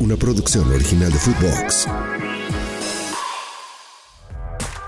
una 0.00 0.16
producción 0.16 0.70
original 0.72 1.10
de 1.12 1.18
Footbox. 1.18 1.88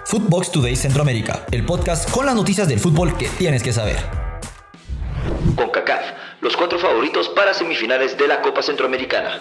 Footbox 0.06 0.52
Today 0.52 0.76
Centroamérica, 0.76 1.46
el 1.50 1.64
podcast 1.64 2.11
con 2.11 2.27
las 2.27 2.35
noticias 2.35 2.69
del 2.69 2.79
fútbol 2.79 3.17
que 3.17 3.29
tienes 3.29 3.62
que 3.62 3.73
saber. 3.73 3.96
Con 5.57 5.71
CACAF, 5.71 6.03
los 6.41 6.57
cuatro 6.57 6.79
favoritos 6.79 7.29
para 7.31 7.54
semifinales 7.54 8.17
de 8.19 8.29
la 8.29 8.41
Copa 8.41 8.62
Centroamericana. 8.62 9.41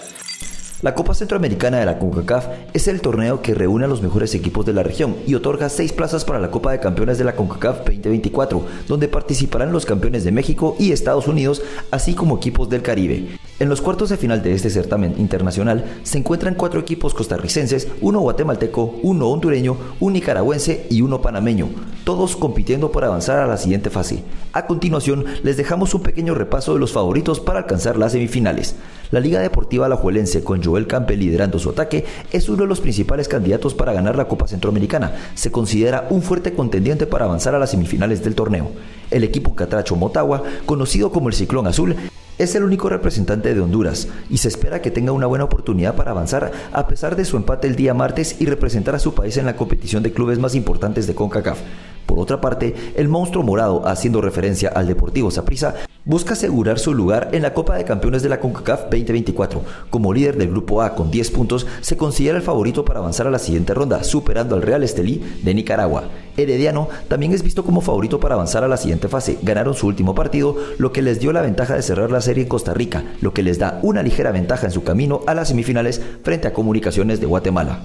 La 0.81 0.96
Copa 0.96 1.13
Centroamericana 1.13 1.79
de 1.79 1.86
la 1.86 1.99
CONCACAF 1.99 2.47
es 2.74 2.88
el 2.88 3.01
torneo 3.01 3.42
que 3.42 3.54
reúne 3.54 3.83
a 3.83 3.90
los 3.90 4.01
mejores 4.01 4.33
equipos 4.33 4.65
de 4.65 4.74
la 4.74 4.81
región 4.81 5.17
y 5.28 5.36
otorga 5.36 5.67
seis 5.67 5.92
plazas 5.92 6.24
para 6.24 6.40
la 6.40 6.51
Copa 6.51 6.72
de 6.72 6.79
Campeones 6.79 7.17
de 7.17 7.26
la 7.26 7.36
CONCACAF 7.36 7.79
2024, 7.79 8.65
donde 8.88 9.10
participarán 9.10 9.74
los 9.74 9.86
campeones 9.86 10.24
de 10.24 10.31
México 10.31 10.78
y 10.79 10.94
Estados 10.94 11.28
Unidos, 11.28 11.62
así 11.92 12.15
como 12.15 12.38
equipos 12.38 12.70
del 12.70 12.81
Caribe. 12.81 13.28
En 13.60 13.67
los 13.67 13.81
cuartos 13.81 14.07
de 14.07 14.15
final 14.15 14.41
de 14.41 14.53
este 14.53 14.69
certamen 14.69 15.15
internacional 15.17 15.83
se 16.03 16.17
encuentran 16.17 16.55
cuatro 16.55 16.79
equipos 16.79 17.13
costarricenses, 17.13 17.89
uno 17.99 18.21
guatemalteco, 18.21 18.95
uno 19.03 19.27
hondureño, 19.27 19.75
un 19.99 20.13
nicaragüense 20.13 20.88
y 20.89 21.01
uno 21.01 21.21
panameño, 21.21 21.67
todos 22.05 22.37
compitiendo 22.37 22.89
por 22.93 23.03
avanzar 23.03 23.39
a 23.39 23.48
la 23.48 23.57
siguiente 23.57 23.89
fase. 23.89 24.23
A 24.53 24.65
continuación, 24.65 25.25
les 25.43 25.57
dejamos 25.57 25.93
un 25.93 26.03
pequeño 26.03 26.35
repaso 26.35 26.73
de 26.73 26.79
los 26.79 26.93
favoritos 26.93 27.41
para 27.41 27.59
alcanzar 27.59 27.98
las 27.98 28.13
semifinales. 28.13 28.77
La 29.11 29.20
Liga 29.20 29.41
Deportiva 29.41 29.87
Alajuelense, 29.87 30.41
con 30.41 30.63
Joel 30.63 30.87
Campe 30.87 31.17
liderando 31.17 31.59
su 31.59 31.71
ataque, 31.71 32.05
es 32.31 32.48
uno 32.48 32.63
de 32.63 32.70
los 32.70 32.79
principales 32.79 33.27
candidatos 33.27 33.73
para 33.73 33.91
ganar 33.91 34.15
la 34.15 34.29
Copa 34.29 34.48
Centroamericana. 34.48 35.15
Se 35.35 35.51
considera 35.51 36.07
un 36.09 36.21
fuerte 36.21 36.53
contendiente 36.53 37.07
para 37.07 37.26
avanzar 37.26 37.55
a 37.55 37.59
las 37.59 37.71
semifinales 37.71 38.23
del 38.23 38.35
torneo. 38.35 38.71
El 39.12 39.26
equipo 39.26 39.53
Catracho 39.53 39.98
Motagua, 39.98 40.43
conocido 40.65 41.12
como 41.12 41.27
el 41.27 41.35
Ciclón 41.35 41.67
Azul, 41.67 41.98
es 42.39 42.55
el 42.55 42.63
único 42.63 42.89
representante 42.89 43.53
de 43.53 43.61
Honduras 43.61 44.07
y 44.29 44.38
se 44.38 44.48
espera 44.48 44.81
que 44.81 44.91
tenga 44.91 45.11
una 45.11 45.27
buena 45.27 45.43
oportunidad 45.43 45.95
para 45.95 46.11
avanzar 46.11 46.52
a 46.71 46.88
pesar 46.88 47.15
de 47.15 47.25
su 47.25 47.38
empate 47.38 47.67
el 47.67 47.75
día 47.75 47.93
martes 47.93 48.38
y 48.40 48.45
representar 48.45 48.95
a 48.95 48.99
su 48.99 49.13
país 49.13 49.37
en 49.37 49.45
la 49.45 49.55
competición 49.55 50.01
de 50.01 50.13
clubes 50.13 50.40
más 50.40 50.55
importantes 50.55 51.05
de 51.05 51.15
CONCACAF. 51.15 51.60
Por 52.05 52.17
otra 52.17 52.41
parte, 52.41 52.73
el 52.95 53.07
monstruo 53.07 53.43
morado, 53.43 53.87
haciendo 53.87 54.21
referencia 54.21 54.70
al 54.70 54.87
Deportivo 54.87 55.29
Saprissa, 55.29 55.76
busca 56.10 56.34
asegurar 56.34 56.79
su 56.79 56.96
lugar 56.96 57.29
en 57.34 57.43
la 57.43 57.54
Copa 57.54 57.77
de 57.77 57.85
Campeones 57.85 58.24
de 58.24 58.29
la 58.29 58.40
CONCACAF 58.40 58.85
2024. 58.90 59.62
Como 59.91 60.12
líder 60.12 60.38
del 60.38 60.49
Grupo 60.49 60.82
A 60.82 60.96
con 60.96 61.12
10 61.12 61.29
puntos, 61.29 61.68
se 61.82 61.98
considera 61.98 62.35
el 62.35 62.41
favorito 62.41 62.84
para 62.84 62.98
avanzar 62.98 63.27
a 63.27 63.29
la 63.29 63.38
siguiente 63.38 63.76
ronda, 63.76 64.04
superando 64.04 64.56
al 64.56 64.64
Real 64.64 64.82
Estelí 64.82 65.22
de 65.44 65.54
Nicaragua. 65.54 66.06
Herediano 66.36 66.90
también 67.08 67.32
es 67.32 67.44
visto 67.44 67.64
como 67.64 67.82
favorito 67.82 68.20
para 68.20 68.34
avanzar 68.34 68.64
a 68.64 68.68
la 68.68 68.78
siguiente 68.78 69.08
fase. 69.08 69.38
Ganaron 69.44 69.76
su 69.76 69.86
último 69.86 70.16
partido, 70.16 70.58
lo 70.80 70.92
que 70.92 71.04
les 71.04 71.20
dio 71.20 71.32
la 71.32 71.44
ventaja 71.44 71.76
de 71.76 71.84
cerrar 71.84 72.10
la 72.10 72.22
serie 72.22 72.42
en 72.42 72.50
Costa 72.50 72.73
Rica, 72.73 73.04
lo 73.22 73.32
que 73.32 73.44
les 73.44 73.60
da 73.60 73.80
una 73.84 74.02
ligera 74.02 74.32
ventaja 74.32 74.66
en 74.66 74.72
su 74.72 74.84
camino 74.84 75.22
a 75.28 75.36
las 75.36 75.50
semifinales 75.50 76.02
frente 76.23 76.48
a 76.48 76.54
Comunicaciones 76.54 77.20
de 77.20 77.28
Guatemala. 77.28 77.84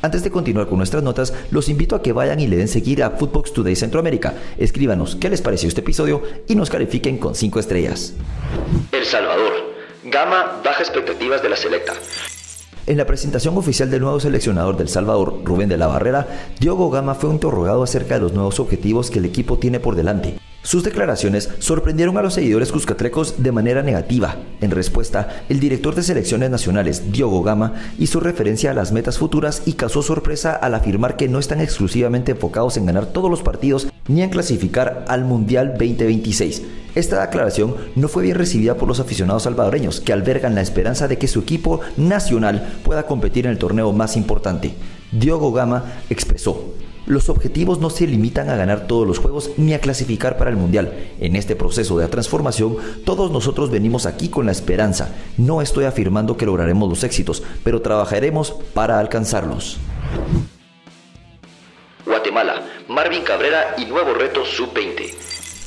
Antes 0.00 0.22
de 0.22 0.30
continuar 0.30 0.68
con 0.68 0.78
nuestras 0.78 1.02
notas, 1.02 1.34
los 1.50 1.68
invito 1.68 1.96
a 1.96 2.02
que 2.02 2.12
vayan 2.12 2.40
y 2.40 2.46
le 2.46 2.56
den 2.56 2.68
seguir 2.68 3.02
a 3.02 3.10
Footbox 3.10 3.52
Today 3.52 3.74
Centroamérica. 3.74 4.34
Escríbanos 4.56 5.16
qué 5.16 5.28
les 5.28 5.42
pareció 5.42 5.68
este 5.68 5.80
episodio 5.80 6.22
y 6.46 6.54
nos 6.54 6.70
califiquen 6.70 7.18
con 7.18 7.34
5 7.34 7.58
estrellas. 7.58 8.14
El 8.92 9.04
Salvador. 9.04 9.52
Gama 10.04 10.60
baja 10.64 10.80
expectativas 10.80 11.42
de 11.42 11.48
la 11.48 11.56
selecta. 11.56 11.94
En 12.88 12.96
la 12.96 13.04
presentación 13.04 13.54
oficial 13.58 13.90
del 13.90 14.00
nuevo 14.00 14.18
seleccionador 14.18 14.78
del 14.78 14.88
Salvador, 14.88 15.42
Rubén 15.44 15.68
de 15.68 15.76
la 15.76 15.88
Barrera, 15.88 16.26
Diogo 16.58 16.88
Gama 16.88 17.14
fue 17.14 17.28
interrogado 17.28 17.82
acerca 17.82 18.14
de 18.14 18.22
los 18.22 18.32
nuevos 18.32 18.60
objetivos 18.60 19.10
que 19.10 19.18
el 19.18 19.26
equipo 19.26 19.58
tiene 19.58 19.78
por 19.78 19.94
delante. 19.94 20.38
Sus 20.62 20.84
declaraciones 20.84 21.50
sorprendieron 21.58 22.16
a 22.16 22.22
los 22.22 22.32
seguidores 22.32 22.72
cuscatrecos 22.72 23.42
de 23.42 23.52
manera 23.52 23.82
negativa. 23.82 24.36
En 24.62 24.70
respuesta, 24.70 25.42
el 25.50 25.60
director 25.60 25.94
de 25.94 26.02
selecciones 26.02 26.48
nacionales, 26.48 27.12
Diogo 27.12 27.42
Gama, 27.42 27.74
hizo 27.98 28.20
referencia 28.20 28.70
a 28.70 28.74
las 28.74 28.90
metas 28.90 29.18
futuras 29.18 29.62
y 29.66 29.74
causó 29.74 30.00
sorpresa 30.00 30.52
al 30.52 30.74
afirmar 30.74 31.16
que 31.16 31.28
no 31.28 31.40
están 31.40 31.60
exclusivamente 31.60 32.32
enfocados 32.32 32.78
en 32.78 32.86
ganar 32.86 33.04
todos 33.04 33.30
los 33.30 33.42
partidos 33.42 33.88
ni 34.08 34.22
en 34.22 34.30
clasificar 34.30 35.04
al 35.08 35.24
Mundial 35.24 35.74
2026. 35.78 36.62
Esta 36.94 37.20
declaración 37.20 37.76
no 37.94 38.08
fue 38.08 38.24
bien 38.24 38.36
recibida 38.36 38.74
por 38.74 38.88
los 38.88 38.98
aficionados 38.98 39.44
salvadoreños, 39.44 40.00
que 40.00 40.12
albergan 40.12 40.54
la 40.54 40.62
esperanza 40.62 41.06
de 41.06 41.18
que 41.18 41.28
su 41.28 41.40
equipo 41.40 41.80
nacional 41.96 42.80
pueda 42.82 43.04
competir 43.04 43.46
en 43.46 43.52
el 43.52 43.58
torneo 43.58 43.92
más 43.92 44.16
importante. 44.16 44.74
Diogo 45.12 45.52
Gama 45.52 45.84
expresó, 46.10 46.74
los 47.08 47.30
objetivos 47.30 47.80
no 47.80 47.88
se 47.88 48.06
limitan 48.06 48.50
a 48.50 48.56
ganar 48.56 48.86
todos 48.86 49.06
los 49.06 49.18
juegos 49.18 49.52
ni 49.56 49.72
a 49.72 49.80
clasificar 49.80 50.36
para 50.36 50.50
el 50.50 50.56
Mundial. 50.56 50.92
En 51.20 51.36
este 51.36 51.56
proceso 51.56 51.96
de 51.98 52.06
transformación, 52.08 52.76
todos 53.06 53.30
nosotros 53.30 53.70
venimos 53.70 54.04
aquí 54.04 54.28
con 54.28 54.44
la 54.44 54.52
esperanza. 54.52 55.14
No 55.38 55.62
estoy 55.62 55.86
afirmando 55.86 56.36
que 56.36 56.44
lograremos 56.44 56.86
los 56.86 57.04
éxitos, 57.04 57.42
pero 57.64 57.80
trabajaremos 57.80 58.52
para 58.74 58.98
alcanzarlos. 58.98 59.78
Guatemala, 62.04 62.62
Marvin 62.88 63.22
Cabrera 63.22 63.74
y 63.76 63.84
nuevo 63.84 64.14
reto 64.14 64.46
sub-20. 64.46 65.12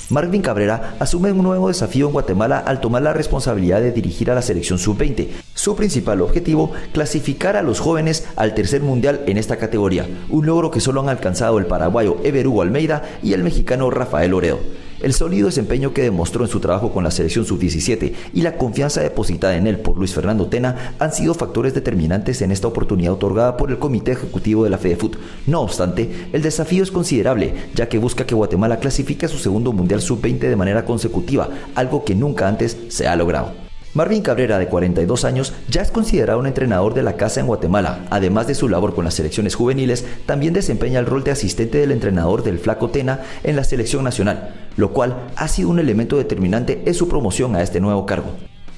Marvin 0.10 0.42
Cabrera 0.42 0.96
asume 0.98 1.32
un 1.32 1.44
nuevo 1.44 1.68
desafío 1.68 2.08
en 2.08 2.14
Guatemala 2.14 2.58
al 2.58 2.82
tomar 2.82 3.04
la 3.04 3.14
responsabilidad 3.14 3.80
de 3.80 3.92
dirigir 3.92 4.32
a 4.32 4.36
la 4.36 4.42
selección 4.42 4.80
sub-20. 4.80 5.28
Su 5.54 5.76
principal 5.76 6.22
objetivo, 6.22 6.72
clasificar 6.94 7.58
a 7.58 7.62
los 7.62 7.80
jóvenes 7.80 8.28
al 8.36 8.56
tercer 8.56 8.82
mundial 8.82 9.22
en 9.28 9.38
esta 9.38 9.58
categoría, 9.58 10.08
un 10.30 10.48
logro 10.48 10.72
que 10.72 10.80
solo 10.80 11.02
han 11.02 11.10
alcanzado 11.10 11.60
el 11.60 11.68
paraguayo 11.68 12.18
Everugo 12.24 12.64
Almeida 12.64 13.04
y 13.22 13.34
el 13.34 13.44
mexicano 13.44 13.92
Rafael 13.92 14.34
Oredo. 14.34 14.60
El 15.02 15.14
sólido 15.14 15.48
desempeño 15.48 15.94
que 15.94 16.04
demostró 16.04 16.46
en 16.46 16.52
su 16.52 16.60
trabajo 16.60 16.92
con 16.92 17.04
la 17.04 17.10
selección 17.10 17.44
sub-17 17.46 18.14
y 18.34 18.42
la 18.42 18.58
confianza 18.58 19.02
depositada 19.02 19.56
en 19.56 19.66
él 19.66 19.80
por 19.80 19.98
Luis 19.98 20.14
Fernando 20.14 20.46
Tena 20.46 20.96
han 21.00 21.12
sido 21.12 21.34
factores 21.34 21.74
determinantes 21.74 22.42
en 22.42 22.52
esta 22.52 22.68
oportunidad 22.68 23.14
otorgada 23.14 23.58
por 23.58 23.72
el 23.72 23.80
Comité 23.80 24.12
Ejecutivo 24.12 24.64
de 24.64 24.70
la 24.70 24.78
FEDEFUT. 24.78 25.18
No 25.48 25.62
obstante, 25.62 26.28
el 26.32 26.42
desafío 26.42 26.84
es 26.84 26.92
considerable, 26.92 27.54
ya 27.74 27.90
que 27.90 27.98
busca 27.98 28.26
que 28.26 28.36
Guatemala 28.36 28.80
clasifique 28.80 29.26
a 29.26 29.30
su 29.30 29.40
segundo 29.40 29.74
Mundial 29.74 30.02
sub-20 30.02 30.40
de 30.40 30.56
manera 30.56 30.86
consecutiva, 30.86 31.50
algo 31.74 32.06
que 32.06 32.14
nunca 32.14 32.48
antes 32.48 32.78
se 32.90 33.08
ha 33.08 33.16
logrado. 33.16 33.61
Marvin 33.94 34.22
Cabrera, 34.22 34.58
de 34.58 34.68
42 34.68 35.26
años, 35.26 35.54
ya 35.68 35.82
es 35.82 35.92
considerado 35.92 36.40
un 36.40 36.48
entrenador 36.48 36.94
de 36.94 37.04
la 37.04 37.18
casa 37.18 37.42
en 37.42 37.48
Guatemala. 37.48 38.06
Además 38.10 38.48
de 38.48 38.56
su 38.56 38.70
labor 38.70 38.96
con 38.96 39.04
las 39.04 39.16
selecciones 39.16 39.56
juveniles, 39.56 40.06
también 40.26 40.54
desempeña 40.54 41.00
el 41.00 41.06
rol 41.06 41.26
de 41.26 41.32
asistente 41.32 41.80
del 41.80 41.92
entrenador 41.92 42.42
del 42.42 42.60
Flaco 42.60 42.90
Tena 42.90 43.20
en 43.44 43.58
la 43.58 43.66
selección 43.66 44.06
nacional, 44.06 44.70
lo 44.78 44.94
cual 44.94 45.18
ha 45.36 45.50
sido 45.50 45.70
un 45.70 45.80
elemento 45.80 46.18
determinante 46.18 46.84
en 46.86 46.94
su 46.94 47.10
promoción 47.10 47.54
a 47.56 47.64
este 47.64 47.82
nuevo 47.82 48.06
cargo. 48.06 48.32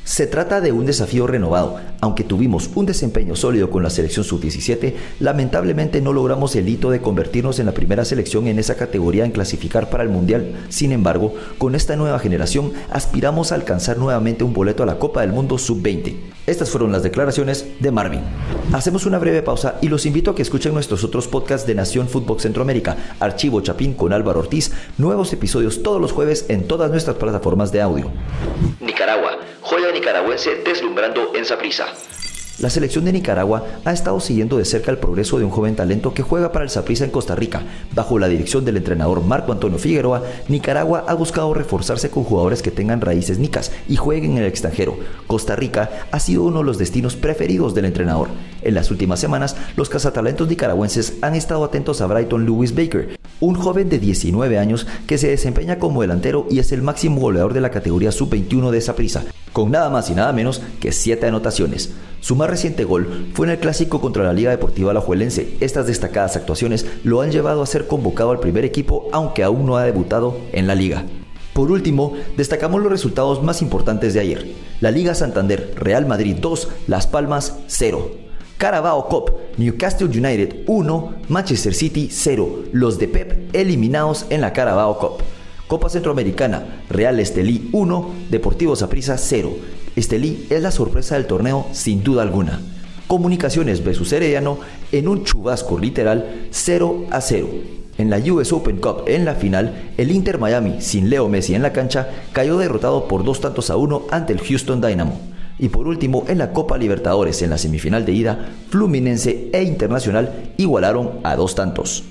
Se 0.06 0.28
trata 0.28 0.60
de 0.60 0.74
un 0.74 0.86
desafío 0.86 1.28
renovado. 1.28 1.80
Aunque 2.02 2.26
tuvimos 2.26 2.70
un 2.76 2.86
desempeño 2.86 3.38
sólido 3.38 3.70
con 3.70 3.84
la 3.84 3.90
selección 3.90 4.26
sub-17, 4.26 4.96
lamentablemente 5.22 6.02
no 6.02 6.12
logramos 6.12 6.58
el 6.58 6.68
hito 6.68 6.92
de 6.92 7.00
convertirnos 7.00 7.60
en 7.60 7.68
la 7.68 7.72
primera 7.72 8.04
selección 8.04 8.48
en 8.48 8.60
esa 8.60 8.76
categoría 8.76 9.24
en 9.24 9.32
clasificar 9.32 9.90
para 9.90 10.04
el 10.04 10.10
Mundial. 10.10 10.56
Sin 10.68 10.92
embargo, 10.92 11.34
con 11.58 11.74
esta 11.74 11.96
nueva 11.96 12.20
generación 12.20 12.74
aspiramos 12.92 13.52
a 13.52 13.56
alcanzar 13.56 13.98
nuevamente 13.98 14.44
un 14.44 14.52
boleto 14.52 14.84
a 14.84 14.88
la 14.88 15.00
Copa 15.00 15.22
del 15.22 15.32
Mundo 15.32 15.58
sub-20. 15.58 16.16
Estas 16.46 16.70
fueron 16.70 16.92
las 16.92 17.04
declaraciones 17.04 17.66
de 17.80 17.92
Marvin. 17.92 18.22
Hacemos 18.74 19.06
una 19.06 19.18
breve 19.18 19.42
pausa 19.42 19.78
y 19.82 19.88
los 19.88 20.06
invito 20.06 20.32
a 20.32 20.36
que 20.36 20.42
escuchen 20.42 20.74
nuestros 20.74 21.04
otros 21.06 21.30
podcasts 21.30 21.66
de 21.66 21.74
Nación 21.74 22.10
Fútbol 22.10 22.42
Centroamérica, 22.42 22.98
Archivo 23.22 23.62
Chapín 23.62 23.94
con 23.94 24.12
Álvaro 24.12 24.42
Ortiz, 24.42 24.74
nuevos 24.98 25.32
episodios 25.32 25.82
todos 25.84 26.02
los 26.02 26.12
jueves 26.12 26.46
en 26.50 26.68
todas 26.68 26.92
nuestras 26.92 27.16
plataformas 27.16 27.72
de 27.72 27.82
audio. 27.82 28.12
Nicaragua 28.82 29.40
joya 29.62 29.92
nicaragüense 29.92 30.56
deslumbrando 30.66 31.32
en 31.34 31.46
Saprissa. 31.46 31.86
La 32.60 32.70
selección 32.70 33.04
de 33.04 33.12
Nicaragua 33.12 33.66
ha 33.84 33.92
estado 33.92 34.20
siguiendo 34.20 34.60
de 34.60 34.66
cerca 34.66 34.92
el 34.92 35.00
progreso 35.00 35.40
de 35.40 35.44
un 35.44 35.50
joven 35.50 35.76
talento 35.76 36.14
que 36.14 36.22
juega 36.22 36.52
para 36.52 36.64
el 36.64 36.70
Saprissa 36.70 37.04
en 37.04 37.10
Costa 37.10 37.34
Rica. 37.34 37.64
Bajo 37.96 38.20
la 38.20 38.28
dirección 38.28 38.64
del 38.64 38.78
entrenador 38.78 39.24
Marco 39.24 39.52
Antonio 39.52 39.80
Figueroa, 39.80 40.22
Nicaragua 40.48 41.04
ha 41.08 41.16
buscado 41.16 41.52
reforzarse 41.56 42.12
con 42.12 42.24
jugadores 42.24 42.62
que 42.62 42.70
tengan 42.70 43.02
raíces 43.02 43.40
nicas 43.40 43.72
y 43.90 43.96
jueguen 43.96 44.34
en 44.34 44.38
el 44.38 44.46
extranjero. 44.46 44.96
Costa 45.26 45.56
Rica 45.56 45.90
ha 46.12 46.20
sido 46.20 46.44
uno 46.44 46.60
de 46.60 46.66
los 46.66 46.78
destinos 46.78 47.16
preferidos 47.16 47.74
del 47.74 47.86
entrenador. 47.86 48.28
En 48.62 48.76
las 48.76 48.92
últimas 48.92 49.20
semanas, 49.20 49.56
los 49.76 49.90
cazatalentos 49.90 50.48
nicaragüenses 50.48 51.16
han 51.24 51.34
estado 51.34 51.64
atentos 51.64 52.02
a 52.02 52.06
Brighton 52.06 52.46
Lewis 52.46 52.76
Baker, 52.76 53.18
un 53.40 53.56
joven 53.56 53.90
de 53.90 53.98
19 53.98 54.60
años 54.60 54.86
que 55.08 55.18
se 55.18 55.28
desempeña 55.28 55.80
como 55.80 56.02
delantero 56.02 56.46
y 56.52 56.60
es 56.60 56.72
el 56.72 56.84
máximo 56.84 57.20
goleador 57.20 57.54
de 57.54 57.62
la 57.62 57.72
categoría 57.72 58.12
sub-21 58.12 58.70
de 58.70 58.80
Saprissa, 58.80 59.24
con 59.52 59.72
nada 59.72 59.90
más 59.90 60.12
y 60.12 60.14
nada 60.14 60.32
menos 60.34 60.62
que 60.80 60.92
7 60.92 61.26
anotaciones. 61.26 61.94
Más 62.44 62.50
reciente 62.50 62.84
gol 62.84 63.30
fue 63.34 63.46
en 63.48 63.54
el 63.54 63.60
clásico 63.60 64.02
contra 64.02 64.26
la 64.26 64.34
Liga 64.34 64.52
Deportiva 64.52 64.92
Alajuelense. 64.92 65.56
Estas 65.62 65.88
destacadas 65.88 66.36
actuaciones 66.36 66.86
lo 67.06 67.22
han 67.22 67.32
llevado 67.32 67.64
a 67.64 67.66
ser 67.66 67.88
convocado 67.88 68.32
al 68.32 68.42
primer 68.42 68.66
equipo, 68.66 69.08
aunque 69.14 69.44
aún 69.44 69.66
no 69.66 69.78
ha 69.78 69.86
debutado 69.86 70.38
en 70.52 70.68
la 70.68 70.76
liga. 70.76 71.06
Por 71.54 71.72
último, 71.72 72.16
destacamos 72.36 72.82
los 72.82 72.92
resultados 72.92 73.42
más 73.42 73.62
importantes 73.62 74.14
de 74.14 74.20
ayer. 74.20 74.52
La 74.82 74.92
Liga 74.92 75.16
Santander, 75.16 75.74
Real 75.78 76.06
Madrid 76.06 76.36
2, 76.42 76.68
Las 76.88 77.08
Palmas 77.08 77.60
0. 77.68 78.12
Carabao 78.58 79.08
Cup, 79.08 79.32
Newcastle 79.56 80.08
United 80.08 80.64
1, 80.68 81.16
Manchester 81.30 81.74
City 81.74 82.10
0. 82.12 82.66
Los 82.74 83.00
de 83.00 83.08
Pep 83.08 83.56
eliminados 83.56 84.26
en 84.30 84.42
la 84.42 84.52
Carabao 84.52 85.00
Cup. 85.00 85.24
Copa 85.68 85.88
Centroamericana, 85.88 86.84
Real 86.90 87.22
Estelí 87.22 87.70
1, 87.72 88.14
Deportivo 88.30 88.76
Saprissa 88.76 89.18
0. 89.18 89.56
Estelí 89.96 90.48
es 90.50 90.62
la 90.62 90.72
sorpresa 90.72 91.16
del 91.16 91.28
torneo 91.28 91.68
sin 91.72 92.04
duda 92.04 92.24
alguna. 92.24 92.60
Comunicaciones 93.08 93.84
versus 93.84 94.12
Herediano 94.12 94.58
en 94.92 95.08
un 95.08 95.24
chubasco 95.24 95.78
literal 95.78 96.48
0 96.50 97.06
a 97.12 97.22
0. 97.22 97.48
En 98.00 98.10
la 98.10 98.18
US 98.18 98.52
Open 98.54 98.78
Cup 98.78 99.04
en 99.06 99.24
la 99.24 99.36
final, 99.36 99.92
el 99.98 100.10
Inter 100.10 100.40
Miami, 100.40 100.82
sin 100.82 101.12
Leo 101.12 101.30
Messi 101.30 101.54
en 101.54 101.62
la 101.62 101.74
cancha, 101.74 102.10
cayó 102.32 102.58
derrotado 102.58 103.08
por 103.08 103.24
dos 103.24 103.40
tantos 103.40 103.70
a 103.70 103.76
uno 103.76 104.04
ante 104.10 104.34
el 104.34 104.42
Houston 104.42 104.82
Dynamo. 104.82 105.20
Y 105.60 105.70
por 105.70 105.88
último, 105.88 106.26
en 106.28 106.40
la 106.40 106.52
Copa 106.54 106.80
Libertadores 106.80 107.44
en 107.44 107.52
la 107.52 107.60
semifinal 107.60 108.04
de 108.04 108.14
ida, 108.14 108.50
Fluminense 108.70 109.50
e 109.54 109.62
Internacional 109.62 110.54
igualaron 110.58 111.20
a 111.24 111.36
dos 111.36 111.54
tantos. 111.54 112.06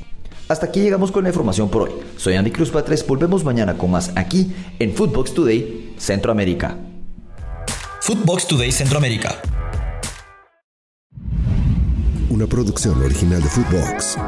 Hasta 0.46 0.66
aquí 0.66 0.80
llegamos 0.80 1.10
con 1.10 1.24
la 1.24 1.30
información 1.30 1.68
por 1.68 1.82
hoy. 1.82 1.90
Soy 2.16 2.34
Andy 2.34 2.52
Cruz 2.52 2.70
Patres, 2.70 3.04
volvemos 3.04 3.42
mañana 3.42 3.76
con 3.76 3.90
más 3.90 4.12
aquí 4.14 4.52
en 4.78 4.92
Footbox 4.92 5.34
Today 5.34 5.94
Centroamérica. 5.98 6.91
Footbox 8.04 8.48
Today 8.48 8.72
Centroamérica. 8.72 9.40
Una 12.30 12.48
producción 12.48 13.00
original 13.00 13.40
de 13.40 13.48
Footbox. 13.48 14.18